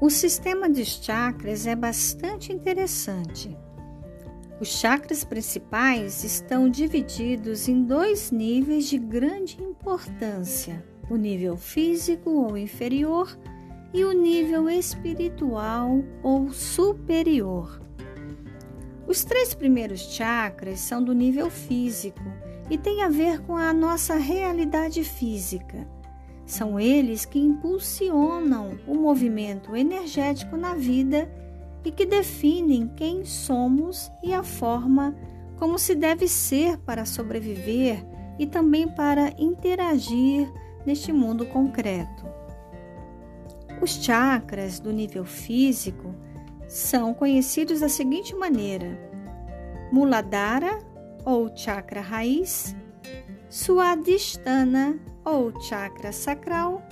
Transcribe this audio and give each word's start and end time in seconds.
O 0.00 0.08
sistema 0.08 0.70
de 0.70 0.84
chakras 0.84 1.66
é 1.66 1.74
bastante 1.74 2.52
interessante. 2.52 3.56
Os 4.60 4.68
chakras 4.68 5.24
principais 5.24 6.22
estão 6.22 6.68
divididos 6.68 7.68
em 7.68 7.82
dois 7.82 8.30
níveis 8.30 8.88
de 8.88 8.96
grande 8.96 9.60
importância: 9.60 10.84
o 11.10 11.16
nível 11.16 11.56
físico 11.56 12.30
ou 12.30 12.56
inferior 12.56 13.36
e 13.92 14.04
o 14.04 14.12
nível 14.12 14.70
espiritual 14.70 16.04
ou 16.22 16.52
superior. 16.52 17.80
Os 19.04 19.24
três 19.24 19.52
primeiros 19.52 20.00
chakras 20.00 20.78
são 20.78 21.02
do 21.02 21.12
nível 21.12 21.50
físico 21.50 22.22
e 22.70 22.78
têm 22.78 23.02
a 23.02 23.08
ver 23.08 23.40
com 23.40 23.56
a 23.56 23.72
nossa 23.72 24.14
realidade 24.14 25.02
física. 25.02 25.88
São 26.48 26.80
eles 26.80 27.26
que 27.26 27.38
impulsionam 27.38 28.78
o 28.86 28.94
movimento 28.94 29.76
energético 29.76 30.56
na 30.56 30.74
vida 30.74 31.30
e 31.84 31.92
que 31.92 32.06
definem 32.06 32.90
quem 32.96 33.22
somos 33.22 34.10
e 34.24 34.32
a 34.32 34.42
forma 34.42 35.14
como 35.58 35.78
se 35.78 35.94
deve 35.94 36.26
ser 36.26 36.78
para 36.78 37.04
sobreviver 37.04 38.02
e 38.38 38.46
também 38.46 38.88
para 38.88 39.34
interagir 39.38 40.50
neste 40.86 41.12
mundo 41.12 41.44
concreto. 41.44 42.24
Os 43.82 44.02
chakras 44.02 44.80
do 44.80 44.90
nível 44.90 45.26
físico 45.26 46.14
são 46.66 47.12
conhecidos 47.12 47.80
da 47.80 47.90
seguinte 47.90 48.34
maneira: 48.34 48.98
Muladhara 49.92 50.78
ou 51.26 51.54
chakra 51.54 52.00
raiz, 52.00 52.74
Suadhisthana 53.50 54.98
ou 55.24 55.58
chakra 55.60 56.12
sacral, 56.12 56.82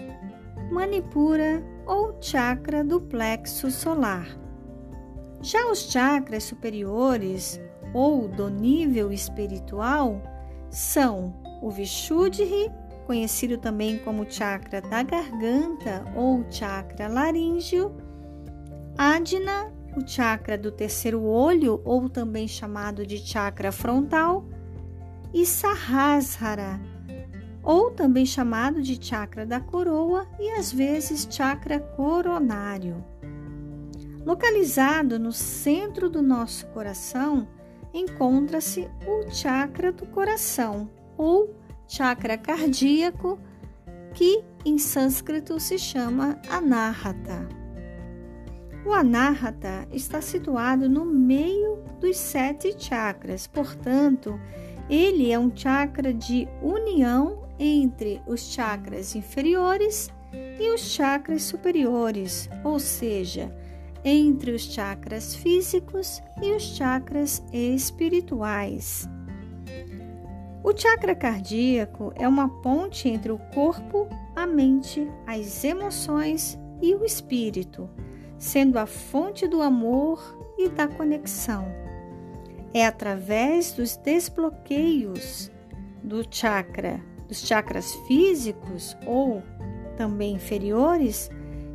Manipura 0.70 1.62
ou 1.86 2.16
chakra 2.20 2.82
do 2.82 3.00
plexo 3.00 3.70
solar. 3.70 4.26
Já 5.42 5.70
os 5.70 5.90
chakras 5.90 6.44
superiores 6.44 7.60
ou 7.92 8.26
do 8.26 8.48
nível 8.48 9.12
espiritual 9.12 10.20
são 10.70 11.34
o 11.62 11.70
Vishuddhi, 11.70 12.72
conhecido 13.06 13.58
também 13.58 13.98
como 13.98 14.28
chakra 14.28 14.80
da 14.80 15.02
garganta 15.02 16.04
ou 16.16 16.44
chakra 16.50 17.06
laríngeo, 17.06 17.94
Adina, 18.98 19.70
o 19.94 20.08
chakra 20.08 20.56
do 20.56 20.72
terceiro 20.72 21.22
olho 21.22 21.82
ou 21.84 22.08
também 22.08 22.48
chamado 22.48 23.06
de 23.06 23.18
chakra 23.18 23.70
frontal, 23.70 24.46
e 25.36 25.44
Sahasrara, 25.44 26.80
ou 27.62 27.90
também 27.90 28.24
chamado 28.24 28.80
de 28.80 28.98
chakra 28.98 29.44
da 29.44 29.60
coroa 29.60 30.26
e 30.40 30.50
às 30.52 30.72
vezes 30.72 31.28
chakra 31.30 31.78
coronário. 31.78 33.04
Localizado 34.24 35.18
no 35.18 35.32
centro 35.32 36.08
do 36.08 36.22
nosso 36.22 36.66
coração, 36.68 37.46
encontra-se 37.92 38.88
o 39.06 39.30
chakra 39.30 39.92
do 39.92 40.06
coração, 40.06 40.88
ou 41.18 41.54
chakra 41.86 42.38
cardíaco, 42.38 43.38
que 44.14 44.42
em 44.64 44.78
sânscrito 44.78 45.60
se 45.60 45.78
chama 45.78 46.40
Anahata. 46.48 47.46
O 48.86 48.92
Anahata 48.94 49.86
está 49.92 50.22
situado 50.22 50.88
no 50.88 51.04
meio 51.04 51.84
dos 52.00 52.16
sete 52.16 52.74
chakras, 52.78 53.46
portanto, 53.46 54.40
ele 54.88 55.32
é 55.32 55.38
um 55.38 55.50
chakra 55.54 56.12
de 56.12 56.48
união 56.62 57.42
entre 57.58 58.20
os 58.26 58.52
chakras 58.52 59.14
inferiores 59.14 60.10
e 60.58 60.70
os 60.70 60.80
chakras 60.80 61.42
superiores, 61.42 62.48
ou 62.64 62.78
seja, 62.78 63.54
entre 64.04 64.52
os 64.52 64.62
chakras 64.62 65.34
físicos 65.34 66.22
e 66.40 66.52
os 66.52 66.62
chakras 66.62 67.42
espirituais. 67.52 69.08
O 70.62 70.76
chakra 70.76 71.14
cardíaco 71.14 72.12
é 72.16 72.26
uma 72.26 72.48
ponte 72.48 73.08
entre 73.08 73.30
o 73.32 73.38
corpo, 73.54 74.08
a 74.34 74.46
mente, 74.46 75.08
as 75.26 75.64
emoções 75.64 76.58
e 76.82 76.94
o 76.94 77.04
espírito, 77.04 77.88
sendo 78.38 78.78
a 78.78 78.86
fonte 78.86 79.46
do 79.46 79.62
amor 79.62 80.20
e 80.58 80.68
da 80.68 80.88
conexão. 80.88 81.64
É 82.76 82.84
através 82.84 83.72
dos 83.72 83.96
desbloqueios 83.96 85.50
do 86.02 86.22
chakra, 86.30 87.00
dos 87.26 87.38
chakras 87.38 87.94
físicos 88.06 88.94
ou 89.06 89.42
também 89.96 90.34
inferiores, 90.34 91.30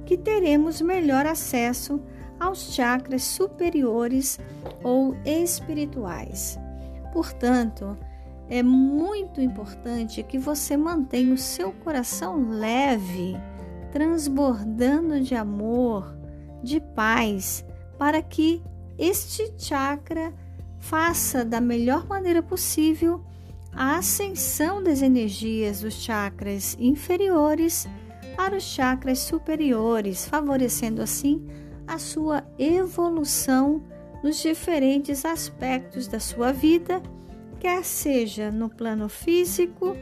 que 0.05 0.15
teremos 0.15 0.79
melhor 0.79 1.25
acesso 1.25 1.99
aos 2.39 2.75
chakras 2.75 3.23
superiores 3.23 4.39
ou 4.83 5.15
espirituais. 5.25 6.59
Portanto, 7.11 7.97
é 8.47 8.61
muito 8.61 9.41
importante 9.41 10.21
que 10.21 10.37
você 10.37 10.77
mantenha 10.77 11.33
o 11.33 11.37
seu 11.37 11.71
coração 11.83 12.47
leve, 12.47 13.35
transbordando 13.91 15.19
de 15.19 15.33
amor, 15.33 16.15
de 16.61 16.79
paz, 16.79 17.65
para 17.97 18.21
que 18.21 18.61
este 18.99 19.51
chakra 19.57 20.31
faça 20.81 21.45
da 21.45 21.61
melhor 21.61 22.05
maneira 22.05 22.43
possível 22.43 23.23
a 23.71 23.97
ascensão 23.97 24.83
das 24.83 25.01
energias 25.01 25.81
dos 25.81 25.93
chakras 25.93 26.75
inferiores 26.77 27.87
para 28.35 28.57
os 28.57 28.63
chakras 28.63 29.19
superiores, 29.19 30.27
favorecendo 30.27 31.01
assim 31.01 31.47
a 31.87 31.97
sua 31.97 32.43
evolução 32.59 33.81
nos 34.23 34.41
diferentes 34.41 35.23
aspectos 35.23 36.07
da 36.07 36.19
sua 36.19 36.51
vida, 36.51 37.01
quer 37.59 37.83
seja 37.83 38.51
no 38.51 38.69
plano 38.69 39.07
físico, 39.07 39.95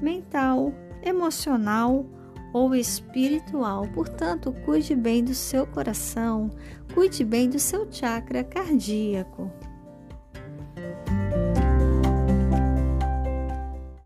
mental, 0.00 0.72
emocional 1.02 2.06
ou 2.52 2.74
espiritual. 2.74 3.86
Portanto, 3.94 4.54
cuide 4.64 4.94
bem 4.94 5.22
do 5.22 5.34
seu 5.34 5.66
coração, 5.66 6.50
cuide 6.94 7.24
bem 7.24 7.48
do 7.48 7.58
seu 7.58 7.86
chakra 7.90 8.42
cardíaco. 8.42 9.50